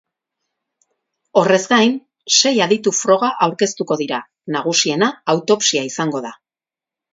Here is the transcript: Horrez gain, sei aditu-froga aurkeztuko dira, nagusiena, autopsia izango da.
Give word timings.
Horrez 1.41 1.59
gain, 1.73 1.93
sei 2.37 2.53
aditu-froga 2.67 3.31
aurkeztuko 3.49 3.99
dira, 4.03 4.23
nagusiena, 4.57 5.13
autopsia 5.37 5.87
izango 5.93 6.27
da. 6.29 6.37